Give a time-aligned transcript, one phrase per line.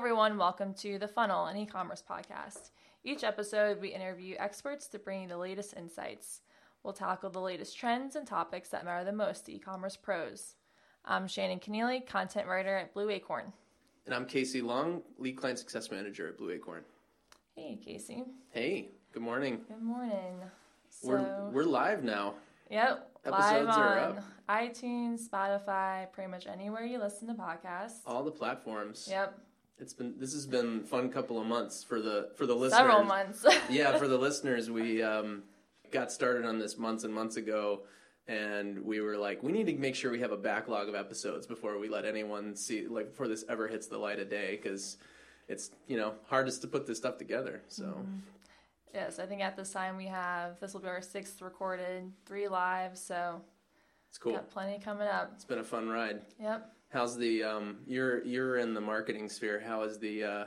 [0.00, 0.38] everyone.
[0.38, 2.70] Welcome to The Funnel, an e commerce podcast.
[3.04, 6.40] Each episode, we interview experts to bring you the latest insights.
[6.82, 10.54] We'll tackle the latest trends and topics that matter the most to e commerce pros.
[11.04, 13.52] I'm Shannon Keneally, content writer at Blue Acorn.
[14.06, 16.82] And I'm Casey Long, lead client success manager at Blue Acorn.
[17.54, 18.24] Hey, Casey.
[18.52, 19.60] Hey, good morning.
[19.68, 20.40] Good morning.
[20.88, 22.36] So, We're we're live now.
[22.70, 24.24] yep, Episodes live are on up.
[24.48, 27.98] iTunes, Spotify, pretty much anywhere you listen to podcasts.
[28.06, 29.06] All the platforms.
[29.10, 29.38] Yep,
[29.80, 32.78] It's been this has been fun couple of months for the for the listeners.
[32.78, 33.44] several months.
[33.70, 35.42] yeah, for the listeners, we um,
[35.90, 37.82] got started on this months and months ago,
[38.28, 41.46] and we were like, we need to make sure we have a backlog of episodes
[41.46, 44.98] before we let anyone see, like, before this ever hits the light of day, because
[45.48, 47.62] it's you know hardest to put this stuff together.
[47.68, 48.18] So Mm-hmm.
[48.94, 52.48] yes, I think at this time we have this will be our sixth recorded, three
[52.48, 53.40] live, so
[54.10, 54.32] it's cool.
[54.32, 55.32] got plenty coming up.
[55.34, 56.20] It's been a fun ride.
[56.40, 56.70] Yep.
[56.90, 59.62] How's the um you're you're in the marketing sphere.
[59.64, 60.44] How has the uh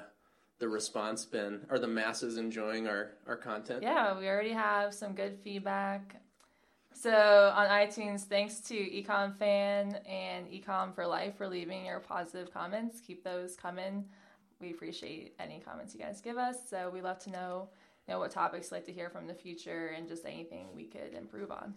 [0.59, 1.65] the response been?
[1.69, 3.81] Are the masses enjoying our our content?
[3.81, 6.17] Yeah, we already have some good feedback.
[6.93, 12.53] So on iTunes, thanks to Ecom Fan and Ecom for Life for leaving your positive
[12.53, 12.99] comments.
[12.99, 14.05] Keep those coming.
[14.59, 16.57] We appreciate any comments you guys give us.
[16.69, 17.69] So we love to know,
[18.07, 20.85] you know, what topics you'd like to hear from the future and just anything we
[20.85, 21.73] could improve on.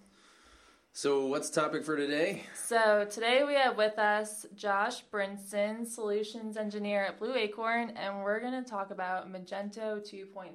[0.97, 2.45] So what's the topic for today?
[2.55, 8.41] So today we have with us Josh Brinson, solutions engineer at Blue Acorn, and we're
[8.41, 10.53] going to talk about Magento 2.3.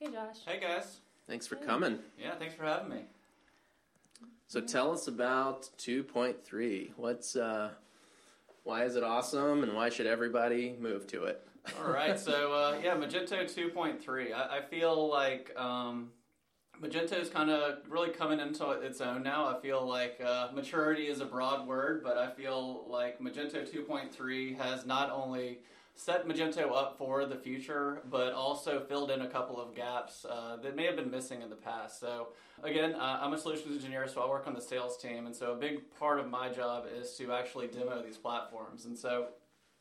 [0.00, 0.36] Hey Josh.
[0.46, 1.00] Hey guys.
[1.26, 1.98] Thanks for coming.
[2.18, 3.02] Yeah, thanks for having me.
[4.46, 6.92] So tell us about 2.3.
[6.96, 7.72] What's uh
[8.64, 11.46] why is it awesome and why should everybody move to it?
[11.78, 14.32] All right, so uh, yeah, Magento 2.3.
[14.32, 16.08] I, I feel like um,
[16.82, 19.46] Magento is kind of really coming into its own now.
[19.46, 24.56] I feel like uh, maturity is a broad word, but I feel like Magento 2.3
[24.58, 25.58] has not only
[25.96, 30.56] set Magento up for the future, but also filled in a couple of gaps uh,
[30.62, 31.98] that may have been missing in the past.
[31.98, 32.28] So,
[32.62, 35.52] again, uh, I'm a solutions engineer, so I work on the sales team, and so
[35.52, 38.84] a big part of my job is to actually demo these platforms.
[38.84, 39.28] And so,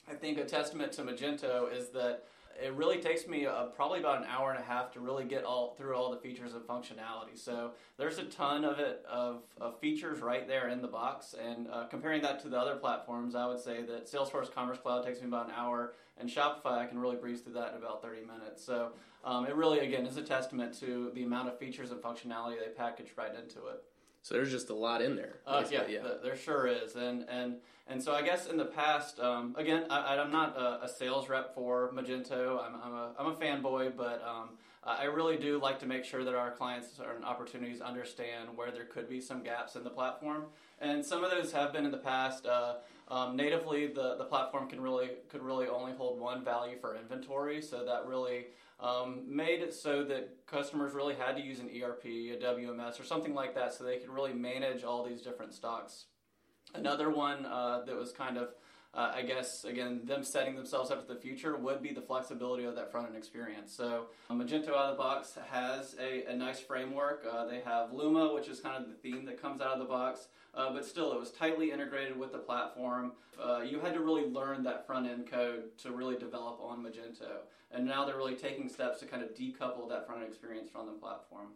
[0.10, 2.24] I think a testament to Magento is that
[2.62, 5.44] it really takes me uh, probably about an hour and a half to really get
[5.44, 7.36] all through all the features and functionality.
[7.36, 11.36] So there's a ton of it of, of features right there in the box.
[11.42, 15.06] And uh, comparing that to the other platforms, I would say that Salesforce Commerce Cloud
[15.06, 18.02] takes me about an hour, and Shopify I can really breeze through that in about
[18.02, 18.64] 30 minutes.
[18.64, 18.92] So
[19.24, 22.72] um, it really again is a testament to the amount of features and functionality they
[22.76, 23.84] package right into it.
[24.28, 25.36] So there's just a lot in there.
[25.48, 27.56] Uh, yeah, th- there sure is, and and
[27.88, 31.30] and so I guess in the past, um, again, I, I'm not a, a sales
[31.30, 32.62] rep for Magento.
[32.62, 34.50] I'm, I'm a I'm a fanboy, but um,
[34.84, 38.84] I really do like to make sure that our clients and opportunities understand where there
[38.84, 40.48] could be some gaps in the platform,
[40.82, 42.46] and some of those have been in the past.
[42.46, 42.76] Uh,
[43.08, 47.62] um, natively, the, the platform can really could really only hold one value for inventory,
[47.62, 48.48] so that really
[48.80, 53.04] um, made it so that customers really had to use an ERP, a WMS, or
[53.04, 56.06] something like that, so they could really manage all these different stocks.
[56.76, 58.50] Another one uh, that was kind of,
[58.94, 62.64] uh, I guess, again, them setting themselves up for the future would be the flexibility
[62.64, 63.74] of that front end experience.
[63.74, 67.26] So, Magento out of the box has a, a nice framework.
[67.30, 69.86] Uh, they have Luma, which is kind of the theme that comes out of the
[69.86, 73.12] box, uh, but still, it was tightly integrated with the platform.
[73.42, 77.42] Uh, you had to really learn that front end code to really develop on Magento.
[77.72, 80.88] And now they're really taking steps to kind of decouple that front end experience from
[80.88, 81.50] the platform.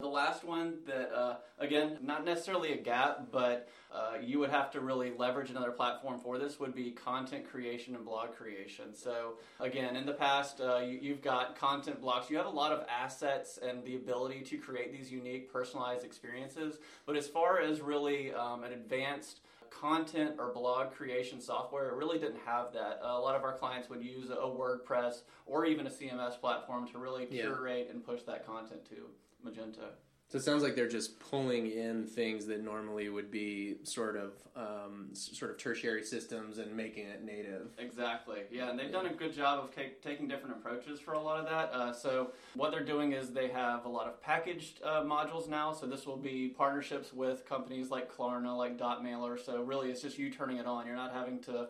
[0.00, 4.70] The last one that, uh, again, not necessarily a gap, but uh, you would have
[4.70, 8.94] to really leverage another platform for this would be content creation and blog creation.
[8.94, 12.30] So, again, in the past, uh, you, you've got content blocks.
[12.30, 16.78] You have a lot of assets and the ability to create these unique, personalized experiences.
[17.04, 19.40] But as far as really um, an advanced
[19.80, 23.00] content or blog creation software, it really didn't have that.
[23.02, 26.86] Uh, a lot of our clients would use a WordPress or even a CMS platform
[26.88, 27.42] to really Yeah.
[27.42, 29.08] curate and push that content to
[29.44, 29.90] Magento.
[30.30, 34.32] So it sounds like they're just pulling in things that normally would be sort of
[34.54, 37.68] um, sort of tertiary systems and making it native.
[37.78, 38.40] Exactly.
[38.50, 41.46] Yeah, and they've done a good job of taking different approaches for a lot of
[41.46, 41.74] that.
[41.74, 45.72] Uh, so what they're doing is they have a lot of packaged uh, modules now.
[45.72, 49.42] So this will be partnerships with companies like Klarna, like Dotmailer.
[49.42, 50.86] So really, it's just you turning it on.
[50.86, 51.68] You're not having to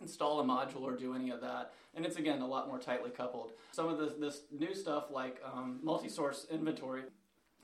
[0.00, 1.74] install a module or do any of that.
[1.94, 3.52] And it's again a lot more tightly coupled.
[3.70, 7.02] Some of this, this new stuff like um, multi-source inventory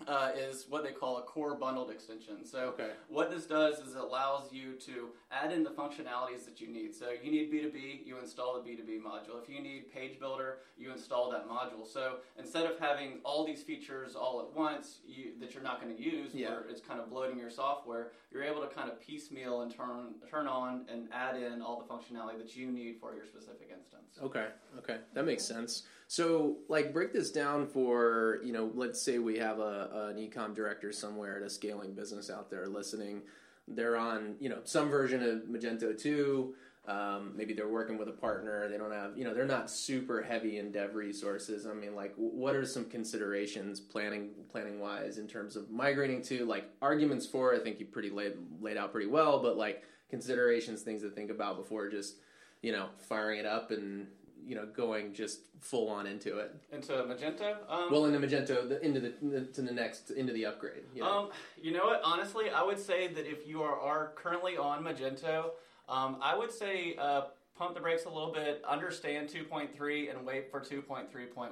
[0.09, 2.45] uh, is what they call a core bundled extension.
[2.45, 2.91] So Okay.
[3.09, 6.95] what this does is it allows you to add in the functionalities that you need.
[6.95, 9.43] So you need B2B, you install the B2B module.
[9.43, 11.87] If you need Page Builder, you install that module.
[11.87, 15.95] So instead of having all these features all at once you, that you're not going
[15.97, 16.51] to use, Yeah.
[16.51, 20.15] where it's kind of bloating your software, you're able to kind of piecemeal and turn
[20.31, 24.19] turn on and add in all the functionality that you need for your specific instance.
[24.23, 24.47] Okay,
[24.79, 25.83] okay, that makes sense.
[26.11, 30.57] So, like, break this down for you know, let's say we have a an ecom
[30.57, 33.23] director somewhere at a scaling business out there listening.
[33.69, 36.57] They're on you know some version of Magento two.
[36.89, 38.69] Um, maybe they're working with a partner.
[38.69, 41.65] They don't have you know they're not super heavy in dev resources.
[41.65, 46.45] I mean, like, what are some considerations planning planning wise in terms of migrating to
[46.45, 47.55] like arguments for?
[47.55, 51.31] I think you pretty laid laid out pretty well, but like considerations, things to think
[51.31, 52.17] about before just
[52.63, 54.07] you know, firing it up and
[54.47, 56.55] you know going just full on into it.
[56.73, 60.85] Into Magento, um, Well, into Magento, the, into the to the next into the upgrade.
[60.95, 61.11] You know?
[61.11, 61.29] Um,
[61.61, 62.01] you know what?
[62.05, 65.51] Honestly, I would say that if you are, are currently on Magento,
[65.89, 67.23] um, I would say uh,
[67.57, 71.51] pump the brakes a little bit, understand 2.3, and wait for 2.3.1.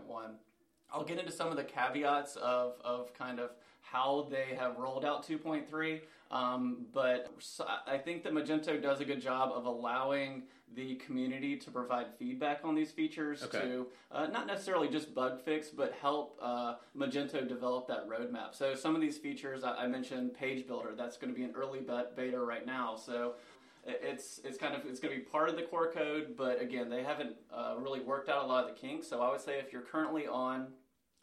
[0.90, 3.50] I'll get into some of the caveats of, of kind of
[3.82, 6.00] how they have rolled out 2.3,
[6.30, 7.30] um, but
[7.86, 10.44] I think that Magento does a good job of allowing
[10.74, 13.60] the community to provide feedback on these features Okay.
[13.60, 18.54] to uh, not necessarily just bug fix, but help uh, Magento develop that roadmap.
[18.54, 21.52] So some of these features I, I mentioned, Page Builder, that's going to be an
[21.56, 22.96] early bet- beta right now.
[22.96, 23.34] So
[23.86, 26.90] it's it's kind of it's going to be part of the core code, but again,
[26.90, 29.08] they haven't uh, really worked out a lot of the kinks.
[29.08, 30.68] So I would say if you're currently on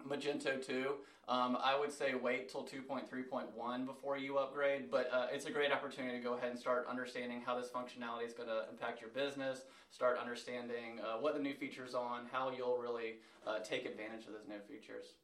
[0.07, 0.95] Magento 2,
[1.27, 5.71] um, I would say wait till 2.3.1 before you upgrade, but uh, it's a great
[5.71, 9.09] opportunity to go ahead and start understanding how this functionality is going to impact your
[9.09, 13.15] business, start understanding uh, what the new features on, how you'll really
[13.47, 15.15] uh, take advantage of those new features.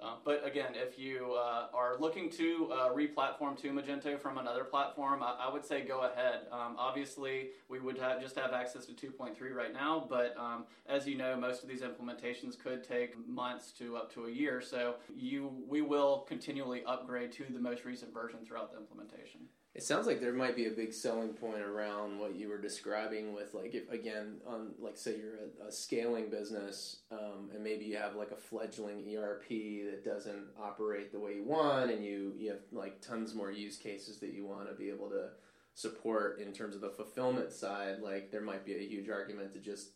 [0.00, 4.62] Uh, but again, if you uh, are looking to uh, re-platform to Magento from another
[4.62, 6.42] platform, I, I would say go ahead.
[6.52, 11.06] Um, obviously, we would have, just have access to 2.3 right now, but um, as
[11.08, 14.60] you know, most of these implementations could take months to up to a year.
[14.60, 19.40] So you, we will continually upgrade to the most recent version throughout the implementation.
[19.74, 23.32] It sounds like there might be a big selling point around what you were describing
[23.32, 27.84] with like if again on like say you're a, a scaling business um, and maybe
[27.84, 32.32] you have like a fledgling ERP that doesn't operate the way you want and you
[32.36, 35.28] you have like tons more use cases that you want to be able to
[35.74, 39.60] support in terms of the fulfillment side like there might be a huge argument to
[39.60, 39.90] just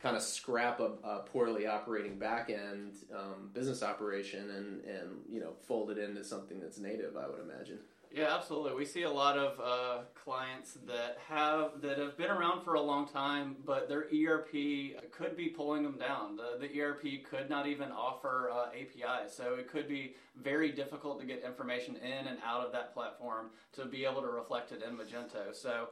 [0.00, 5.40] kind of scrap a, a poorly operating back end um, business operation and and you
[5.40, 7.80] know fold it into something that's native I would imagine
[8.12, 8.74] Yeah, absolutely.
[8.74, 12.80] We see a lot of uh, clients that have that have been around for a
[12.80, 16.36] long time, but their ERP could be pulling them down.
[16.36, 21.20] The, the ERP could not even offer uh, APIs, so it could be very difficult
[21.20, 24.82] to get information in and out of that platform to be able to reflect it
[24.82, 25.54] in Magento.
[25.54, 25.90] So.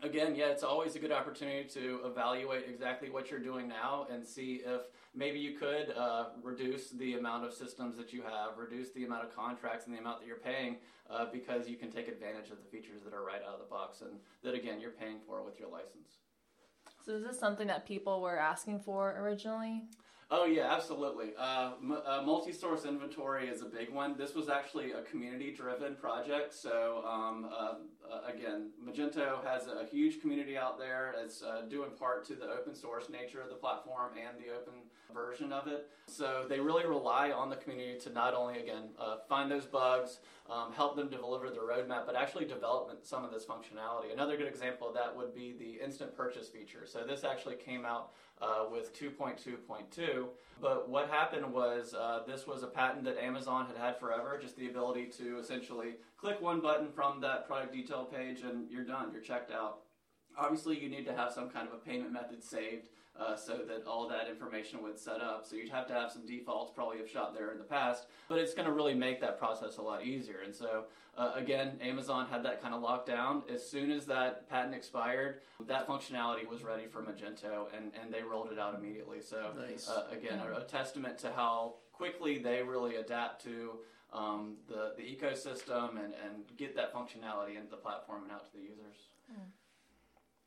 [0.00, 4.24] Again, yeah, it's always a good opportunity to evaluate exactly what you're doing now and
[4.24, 8.92] see if maybe you could uh, reduce the amount of systems that you have, reduce
[8.92, 10.76] the amount of contracts and the amount that you're paying,
[11.10, 13.66] uh, because you can take advantage of the features that are right out of the
[13.66, 16.18] box and that again you're paying for with your license.
[17.04, 19.82] So is this something that people were asking for originally?
[20.30, 21.30] Oh yeah, absolutely.
[21.38, 24.14] Uh, m- uh, multi-source inventory is a big one.
[24.18, 26.52] This was actually a community-driven project.
[26.52, 27.74] So um, uh,
[28.10, 31.14] uh, again, Magento has a huge community out there.
[31.22, 34.52] It's uh, due in part to the open source nature of the platform and the
[34.54, 34.74] open
[35.14, 35.88] version of it.
[36.06, 40.18] So they really rely on the community to not only again uh, find those bugs,
[40.50, 44.12] um, help them deliver the roadmap, but actually develop some of this functionality.
[44.12, 46.86] Another good example of that would be the instant purchase feature.
[46.86, 50.26] So this actually came out uh, with 2.2.2.
[50.60, 54.56] But what happened was uh, this was a patent that Amazon had had forever, just
[54.56, 59.10] the ability to essentially click one button from that product detail page and you're done,
[59.12, 59.80] you're checked out.
[60.36, 63.84] Obviously, you need to have some kind of a payment method saved uh, so that
[63.86, 65.44] all that information would set up.
[65.44, 68.38] So you'd have to have some defaults, probably have shot there in the past, but
[68.38, 70.40] it's going to really make that process a lot easier.
[70.44, 70.84] And so,
[71.16, 73.42] uh, again, Amazon had that kind of locked down.
[73.52, 78.22] As soon as that patent expired, that functionality was ready for Magento, and, and they
[78.22, 79.20] rolled it out immediately.
[79.20, 79.88] So, Nice.
[79.88, 83.78] uh, again, a, a testament to how quickly they really adapt to
[84.12, 88.56] um, the, the ecosystem and, and get that functionality into the platform and out to
[88.56, 88.96] the users.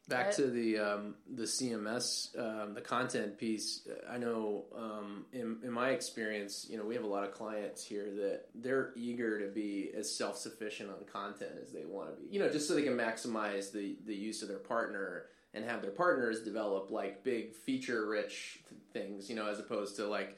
[0.09, 0.35] Back Right.
[0.37, 3.87] to the um, the CMS, um, the content piece.
[4.09, 7.83] I know um, in in my experience, you know, we have a lot of clients
[7.83, 12.21] here that they're eager to be as self sufficient on content as they want to
[12.21, 12.27] be.
[12.33, 15.83] You know, just so they can maximize the the use of their partner and have
[15.83, 18.59] their partners develop like big feature rich
[18.91, 19.29] things.
[19.29, 20.35] You know, as opposed to like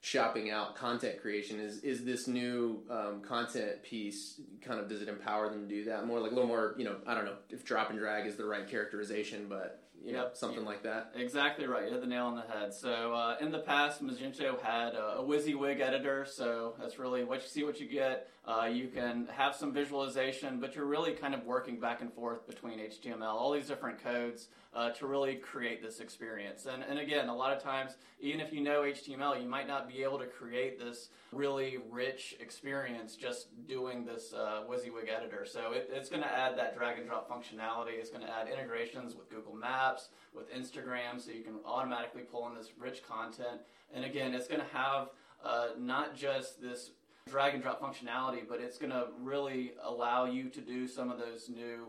[0.00, 1.58] shopping out content creation.
[1.58, 5.84] Is is this new um, content piece kind of does it empower them to do
[5.84, 6.20] that more?
[6.20, 8.44] Like a little more you know i don't know if drop and drag is the
[8.44, 10.36] right characterization but you know Yep.
[10.36, 11.84] something like that Exactly right.
[11.86, 12.72] You hit the nail on the head.
[12.72, 17.42] So uh, in the past, Magento had a, a WYSIWYG editor, so that's really what
[17.42, 18.28] you see, what you get.
[18.44, 22.46] Uh, you can have some visualization, but you're really kind of working back and forth
[22.46, 26.66] between HTML, all these different codes uh, to really create this experience.
[26.66, 29.88] And, and again, a lot of times, even if you know HTML, you might not
[29.88, 35.44] be able to create this really rich experience just doing this uh, WYSIWYG editor.
[35.44, 37.94] So it, it's going to add that drag and drop functionality.
[37.98, 39.95] It's going to add integrations with Google Maps,
[40.34, 43.60] with Instagram, so you can automatically pull in this rich content.
[43.94, 45.08] And again, it's going to have
[45.44, 46.90] uh, not just this
[47.28, 51.18] drag and drop functionality, but it's going to really allow you to do some of
[51.18, 51.88] those new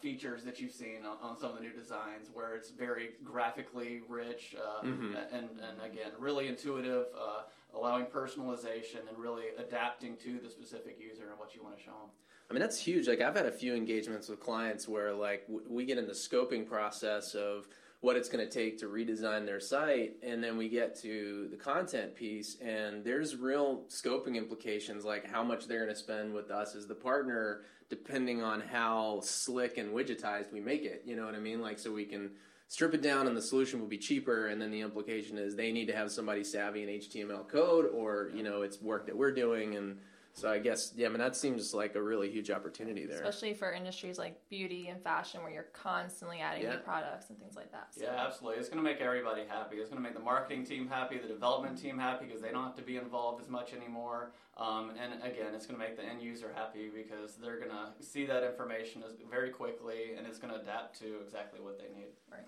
[0.00, 4.02] features that you've seen on, on some of the new designs where it's very graphically
[4.08, 5.16] rich uh, Mhm.
[5.32, 7.42] and, and again really intuitive uh,
[7.74, 11.92] allowing personalization and really adapting to the specific user and what you want to show
[11.92, 12.10] them
[12.50, 13.08] I mean, that's huge.
[13.08, 16.12] Like, I've had a few engagements with clients where, like, w- we get in the
[16.12, 17.66] scoping process of
[18.00, 21.56] what it's going to take to redesign their site, and then we get to the
[21.56, 26.50] content piece, and there's real scoping implications, like how much they're going to spend with
[26.50, 31.02] us as the partner, depending on how slick and widgetized we make it.
[31.06, 31.62] You know what I mean?
[31.62, 32.32] Like, so we can
[32.68, 35.72] strip it down, and the solution will be cheaper, and then the implication is they
[35.72, 39.32] need to have somebody savvy in HTML code, or you know, it's work that we're
[39.32, 39.96] doing, and
[40.34, 43.16] so I guess yeah, I mean that seems like a really huge opportunity there.
[43.22, 46.72] Especially for industries like beauty and fashion, where you're constantly adding Yeah.
[46.72, 47.94] new products and things like that.
[47.94, 48.02] So.
[48.02, 48.58] Yeah, absolutely.
[48.58, 49.76] It's going to make everybody happy.
[49.76, 52.64] It's going to make the marketing team happy, the development team happy because they don't
[52.64, 54.32] have to be involved as much anymore.
[54.56, 58.04] Um, and again, it's going to make the end user happy because they're going to
[58.04, 62.08] see that information very quickly and it's going to adapt to exactly what they need.
[62.30, 62.46] Right.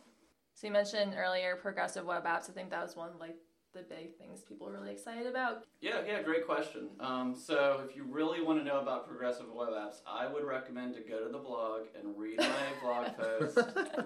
[0.54, 2.48] So you mentioned earlier progressive web apps.
[2.50, 3.36] I think that was one like
[3.76, 5.64] the big things people are really excited about.
[5.80, 6.88] Yeah, yeah, great question.
[6.98, 10.94] Um, so, if you really want to know about progressive web apps, I would recommend
[10.94, 12.46] to go to the blog and read my
[12.82, 13.56] blog post.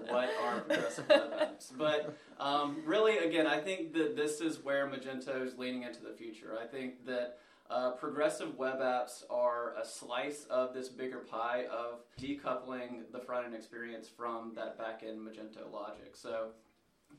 [0.09, 1.71] What are progressive web apps?
[1.77, 6.13] But um, really, again, I think that this is where Magento is leaning into the
[6.13, 6.57] future.
[6.61, 7.37] I think that
[7.69, 13.45] uh, progressive web apps are a slice of this bigger pie of decoupling the front
[13.45, 16.15] end experience from that back end Magento logic.
[16.15, 16.49] So,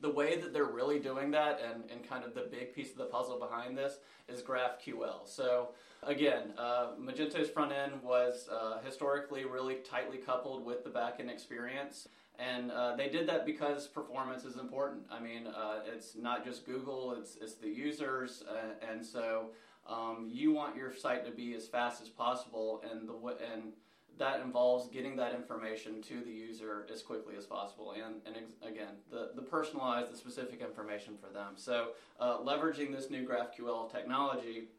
[0.01, 2.97] the way that they're really doing that and, and kind of the big piece of
[2.97, 3.97] the puzzle behind this
[4.27, 5.25] is GraphQL.
[5.25, 5.69] So
[6.03, 11.29] again, uh, Magento's front end was uh, historically really tightly coupled with the back end
[11.29, 12.07] experience.
[12.39, 15.03] And uh, they did that because performance is important.
[15.11, 18.43] I mean, uh, it's not just Google, it's, it's the users.
[18.49, 19.51] Uh, and so
[19.87, 22.83] um, you want your site to be as fast as possible.
[22.89, 23.13] And, the,
[23.53, 23.73] and
[24.17, 28.51] that involves getting that information to the user as quickly as possible and, and ex-
[28.61, 31.53] again the, the personalized the specific information for them.
[31.55, 31.89] So
[32.19, 34.69] uh, leveraging this new graphql technology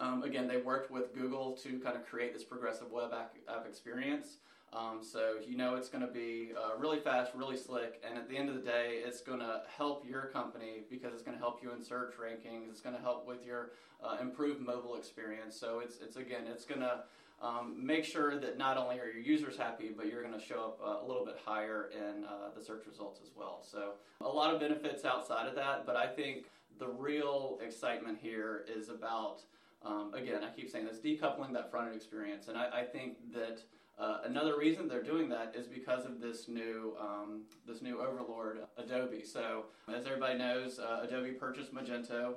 [0.00, 3.66] um, again they worked with google to kind of create this progressive web app, app
[3.66, 4.38] experience.
[4.72, 8.28] Um, so you know it's going to be uh, really fast really slick and at
[8.28, 11.42] the end of the day it's going to help your company because it's going to
[11.42, 13.70] help you in search rankings it's going to help with your
[14.02, 15.58] uh, improved mobile experience.
[15.58, 17.00] So it's, it's again it's going to
[17.42, 20.56] um, make sure that not only are your users happy, but you're going to show
[20.56, 23.60] up uh, a little bit higher in uh, the search results as well.
[23.62, 26.46] So, a lot of benefits outside of that, but I think
[26.78, 29.42] the real excitement here is about,
[29.84, 32.48] um, again, I keep saying this, decoupling that front end experience.
[32.48, 33.60] And I, I think that
[33.98, 38.60] uh, another reason they're doing that is because of this new um, this new overlord,
[38.76, 39.24] Adobe.
[39.24, 42.34] So, as everybody knows, uh, Adobe purchased Magento.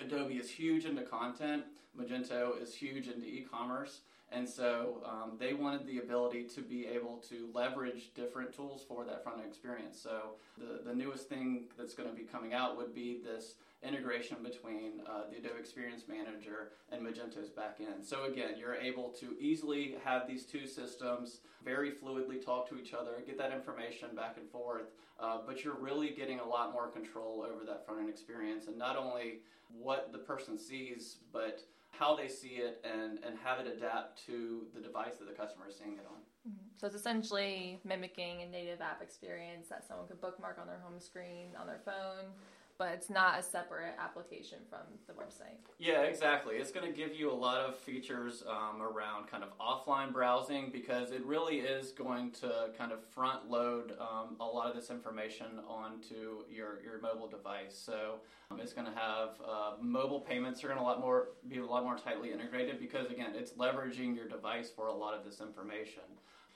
[0.00, 1.64] Adobe is huge into content.
[1.98, 4.00] Magento is huge into e-commerce.
[4.32, 9.04] And so um, they wanted the ability to be able to leverage different tools for
[9.04, 10.00] that front end experience.
[10.02, 14.38] So the, the newest thing that's going to be coming out would be this integration
[14.42, 18.04] between uh, the Adobe Experience Manager and Magento's backend.
[18.04, 22.94] So again, you're able to easily have these two systems very fluidly talk to each
[22.94, 26.88] other, get that information back and forth, uh, but you're really getting a lot more
[26.88, 32.14] control over that front end experience and not only what the person sees, but how
[32.14, 35.76] they see it and, and have it adapt to the device that the customer is
[35.76, 36.52] seeing it on.
[36.76, 41.00] So it's essentially mimicking a native app experience that someone could bookmark on their home
[41.00, 42.30] screen on their phone,
[42.78, 45.56] but it's not a separate application from the website.
[45.78, 46.56] Yeah, exactly.
[46.56, 50.70] It's going to give you a lot of features um, around kind of offline browsing
[50.70, 54.90] because it really is going to kind of front load um, a lot of this
[54.90, 57.74] information onto your, your mobile device.
[57.76, 58.16] So
[58.50, 61.58] um, it's going to have uh, mobile payments are going to a lot more be
[61.58, 65.24] a lot more tightly integrated because again, it's leveraging your device for a lot of
[65.24, 66.02] this information.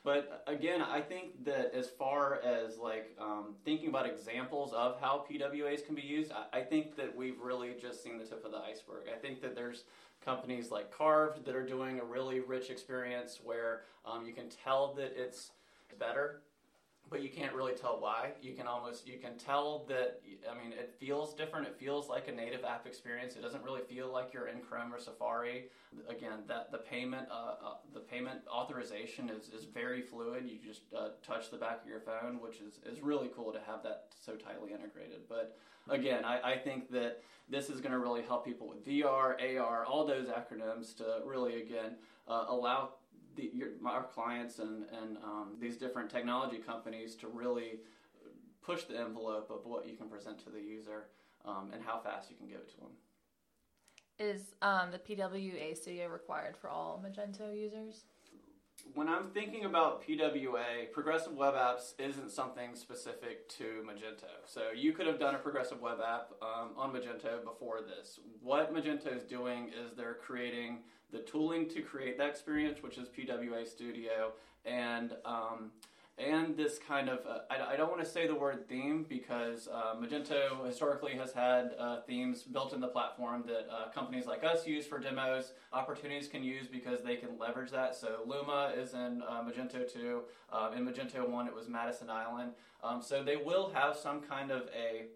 [0.03, 5.27] But again, I think that as far as like um, thinking about examples of how
[5.31, 8.53] PWAs can be used, I, I think that we've really just seen the tip of
[8.53, 9.05] the iceberg.
[9.15, 9.85] I think that there's
[10.25, 14.95] companies like Carved that are doing a really rich experience where um, you can tell
[14.95, 15.51] that it's
[15.99, 16.41] better
[17.11, 18.31] but you can't really tell why.
[18.41, 21.67] You can almost you can tell that I mean it feels different.
[21.67, 23.35] It feels like a native app experience.
[23.35, 25.67] It doesn't really feel like you're in Chrome or Safari.
[26.09, 30.45] Again, that the payment uh, uh, the payment authorization is, is very fluid.
[30.47, 33.61] You just uh, touch the back of your phone, which is, is really cool to
[33.67, 35.23] have that so tightly integrated.
[35.29, 39.35] But again, I, I think that this is going to really help people with VR,
[39.59, 41.97] AR, all those acronyms to really again
[42.29, 42.91] uh, allow
[43.37, 47.81] the, your, our clients and, and um, these different technology companies to really
[48.63, 51.07] push the envelope of what you can present to the user
[51.45, 52.91] um, and how fast you can give it to them.
[54.19, 58.05] Is um, the PWA Studio required for all Magento users?
[58.95, 64.29] When I'm thinking about PWA, progressive web apps isn't something specific to Magento.
[64.47, 68.19] So you could have done a progressive web app um, on Magento before this.
[68.43, 70.79] What Magento is doing is they're creating
[71.13, 74.33] the tooling to create that experience, which is PWA Studio,
[74.65, 75.71] and um,
[76.19, 79.69] and this kind of uh, I, I, don't want to say the word theme because
[79.69, 84.45] uh, Magento historically has had uh, themes built in the platform that uh, companies like
[84.45, 85.53] us use for demos.
[85.73, 87.95] Opportunities can use because they can leverage that.
[87.95, 90.23] So Luma is in uh, Magento 2.
[90.53, 92.53] Um, in Magento 1, it was Madison Island.
[92.83, 95.07] Um, so they will have some kind of a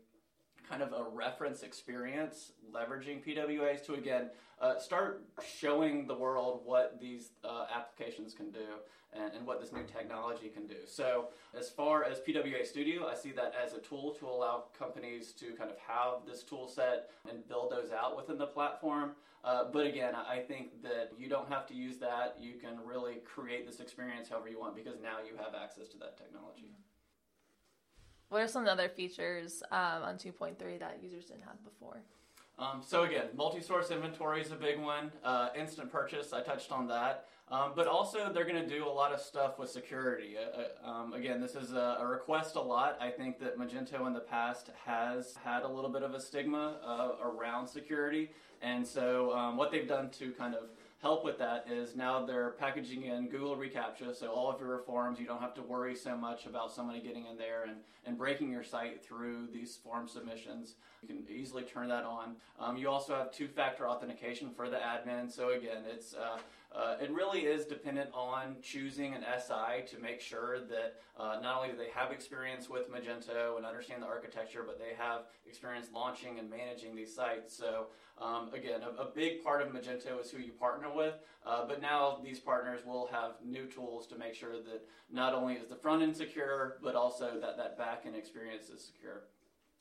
[0.69, 4.31] kind of a reference experience leveraging PWAs to again
[4.61, 8.67] uh, start showing the world what these uh, applications can do
[9.13, 10.77] and, and, what this new technology can do.
[10.87, 15.33] So, as far as PWA Studio, I see that as a tool to allow companies
[15.33, 19.13] to kind of have this tool set and build those out within the platform.
[19.45, 22.37] Uh, but again, I think that you don't have to use that.
[22.41, 25.99] You can really create this experience however you want because now you have access to
[25.99, 26.75] that technology.
[28.29, 32.03] What are some other features um, on 2.3 that users didn't have before?
[32.59, 35.11] Um, so again, multi-source inventory is a big one.
[35.25, 37.27] Uh, instant purchase, I touched on that.
[37.51, 40.35] Um, but also, they're going to do a lot of stuff with security.
[40.39, 42.97] Uh, uh, um, again, this is a, a, request a lot.
[43.03, 46.79] I think that Magento in the past has had a little bit of a stigma
[46.83, 48.31] uh, around security,
[48.63, 50.71] and so um, what they've done to kind of
[51.05, 55.21] help with that is now they're packaging in Google reCAPTCHA, so all of your forms,
[55.21, 57.77] you don't have to worry so much about somebody getting in there and,
[58.07, 60.77] and breaking your site through these form submissions.
[61.03, 62.37] You can easily turn that on.
[62.59, 66.39] Um, you also have two-factor authentication for the admin, so again, it's uh,
[66.75, 71.59] uh, it really is dependent on choosing an SI to make sure that uh, not
[71.59, 75.89] only do they have experience with Magento and understand the architecture, but they have experience
[75.95, 77.57] launching and managing these sites.
[77.57, 77.87] So
[78.21, 81.15] um, again, a, a, big part of Magento is who you partner with,
[81.47, 85.55] uh, but now these partners will have new tools to make sure that not only
[85.55, 89.25] is the front end secure, but also that that back end experience is secure.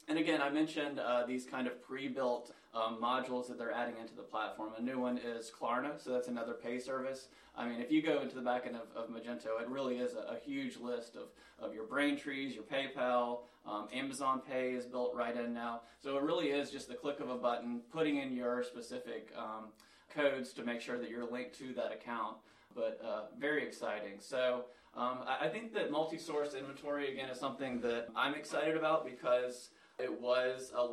[0.08, 4.14] And again, I mentioned uh, these kind of pre-built um, modules that they're adding into
[4.16, 4.72] the platform.
[4.78, 7.28] A new one is Klarna, so that's another pay service.
[7.56, 10.16] I mean, if you go into the back end of, of Magento, it really is
[10.16, 11.28] a, a, huge list of,
[11.64, 15.82] of your Braintrees, your PayPal, um, Amazon Pay is built right in now.
[16.02, 19.66] So it really is just the click of a button, putting in your specific um,
[20.14, 22.38] codes to make sure that you're linked to that account.
[22.76, 24.14] But uh, very exciting.
[24.18, 29.70] So um, I think that multi-source inventory again is something that I'm excited about because
[30.00, 30.88] it was a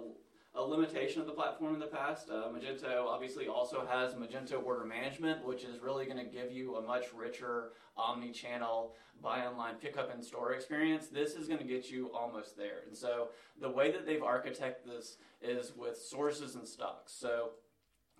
[0.52, 2.28] a limitation of the platform in the past.
[2.28, 6.74] Uh, Magento obviously also has Magento Order Management, which is really going to give you
[6.74, 11.08] a much richer omni-channel buy online, pick up in store experience.
[11.08, 12.80] This is going to get you almost there.
[12.86, 13.28] And so
[13.60, 17.12] the way that they've architected this is with sources and stocks.
[17.12, 17.50] So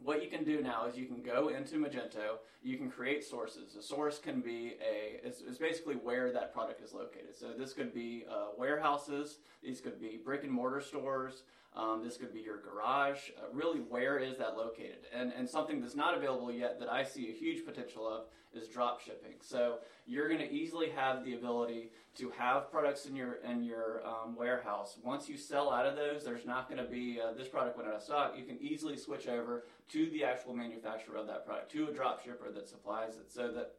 [0.03, 3.77] what you can do now is you can go into Magento, you can create sources.
[3.77, 7.37] A source can be a, it's, it's basically where that product is located.
[7.39, 11.43] So this could be uh, warehouses, these could be brick and mortar stores,
[11.77, 13.31] um, this could be your garage.
[13.39, 15.07] Uh, really, where is that located?
[15.15, 18.69] And, and something that's not available yet that I see a huge potential of is
[18.69, 19.35] drop shipping.
[19.41, 24.03] So you're going to easily have the ability to have products in your in your
[24.05, 24.99] um, warehouse.
[25.03, 27.89] Once you sell out of those, there's not going to be uh, this product went
[27.89, 28.35] out of stock.
[28.37, 32.25] You can easily switch over to the actual manufacturer of that product, to a drop
[32.25, 33.75] shipper that supplies it, so that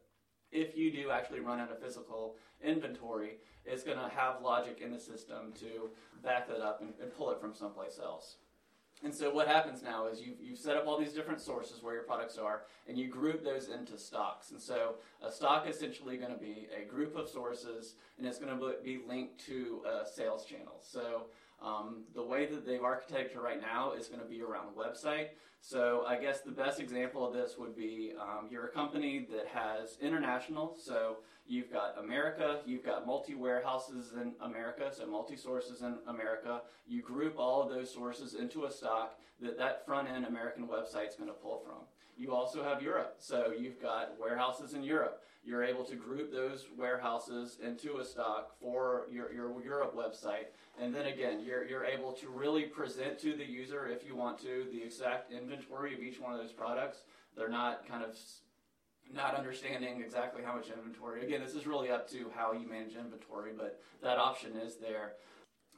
[0.50, 4.92] if you do actually run out of physical inventory, it's going to have logic in
[4.92, 5.90] the system to
[6.22, 8.36] back that up and, and, pull it from someplace else.
[9.04, 11.94] And so what happens now is you've, you've set up all these different sources where
[11.94, 14.52] your products are, and you group those into stocks.
[14.52, 18.38] And so a stock is essentially going to be a group of sources, and it's
[18.38, 20.78] going to be linked to a sales channel.
[20.82, 21.24] So
[21.64, 25.28] Um, the way that they've architected right now is going to be around the website.
[25.60, 29.46] So I guess the best example of this would be um, you're a company that
[29.46, 30.76] has international.
[30.76, 36.62] So you've got America, you've got multi warehouses in America, so multi sources in America.
[36.88, 41.10] You group all of those sources into a stock that that front end American website
[41.10, 41.82] is going to pull from.
[42.16, 45.22] You also have Europe, so you've got warehouses in Europe.
[45.44, 50.46] You're able to group those warehouses into a stock for your, your Europe website.
[50.80, 54.38] And then again, you're, you're able to really present to the user, if you want
[54.42, 56.98] to, the exact inventory of each one of those products.
[57.36, 58.16] They're not kind of
[59.12, 61.26] not understanding exactly how much inventory.
[61.26, 65.14] Again, this is really up to how you manage inventory, but that option is there.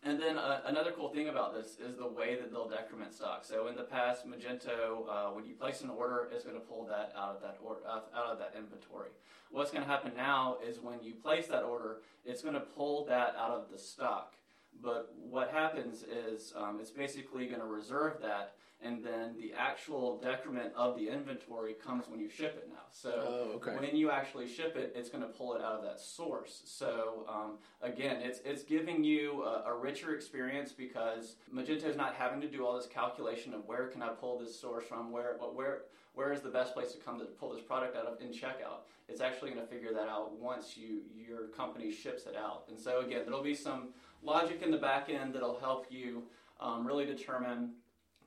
[0.07, 3.43] And then uh, another cool thing about this is the way that they'll decrement stock.
[3.43, 6.85] So in the past, Magento, uh, when you place an order, it's going to pull
[6.87, 9.09] that out of that or, out of that inventory.
[9.51, 13.07] What's going to happen now is when you place that order, it's going to pull
[13.07, 14.35] that out of the stock.
[14.83, 20.19] But what happens is um, it's basically going to reserve that and then the actual
[20.19, 22.83] decrement of the inventory comes when you ship it now.
[22.91, 23.77] So oh, okay.
[23.77, 26.63] when you actually ship it, it's going to pull it out of that source.
[26.67, 32.15] So um, again, it's it's giving you a, a, richer experience because Magento is not
[32.15, 35.37] having to do all this calculation of where can I pull this source from, where
[35.55, 35.83] where
[36.15, 38.85] where is the best place to come to pull this product out of in checkout.
[39.09, 42.65] It's actually going to figure that out once you your company ships it out.
[42.69, 43.89] And so again, there'll be some
[44.23, 46.25] logic in the back end that'll help you
[46.61, 47.73] um, really determine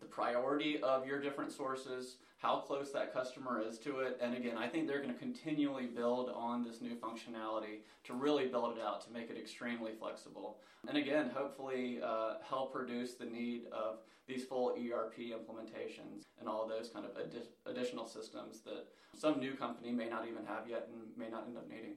[0.08, 4.18] the priority of your different sources, how close that customer is to it.
[4.22, 8.48] And again, I think they're going to continually build on this new functionality to really
[8.48, 10.60] build it out to make it extremely flexible.
[10.88, 16.68] And again, hopefully uh, help reduce the need of these full ERP implementations and all
[16.68, 20.90] those kind of adi- additional systems that some new company may not even have yet
[20.92, 21.96] and may not end up needing.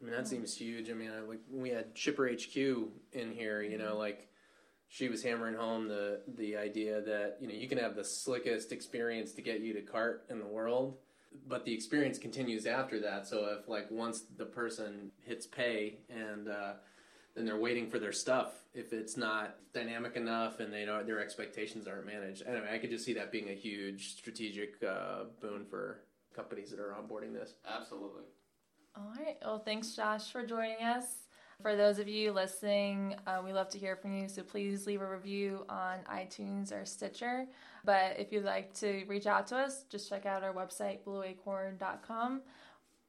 [0.00, 0.90] I mean, that seems huge.
[0.90, 4.29] I mean, I, like we had ShipperHQ in here, you know, like
[4.90, 8.72] she was hammering home the the idea that you know you can have the slickest
[8.72, 10.98] experience to get you to cart in the world
[11.46, 13.26] but the experience continues after that.
[13.26, 16.72] So if like once the person hits pay and uh,
[17.34, 21.20] then they're waiting for their stuff if it's not dynamic enough and they don't their
[21.20, 22.42] expectations aren't managed.
[22.46, 26.00] Anyway i could just see that being a huge strategic uh, boon for
[26.34, 27.54] companies that are onboarding this.
[27.68, 28.24] Absolutely.
[28.96, 29.36] All right.
[29.42, 31.28] Well thanks josh for joining us
[31.62, 35.00] for those of you listening, uh, we love to hear from you, so please leave
[35.00, 37.46] a review on iTunes or Stitcher.
[37.84, 42.42] But if you'd like to reach out to us, just check out our website, blueacorn.com.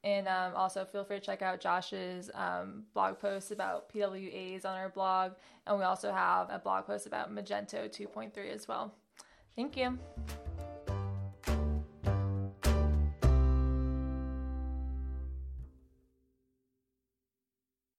[0.04, 4.76] And um, also feel free to check out Josh's um, blog posts about PWAs on
[4.76, 5.34] our blog.
[5.68, 8.96] And we also have a blog post about Magento 2.3 as well.
[9.56, 10.00] Thank you.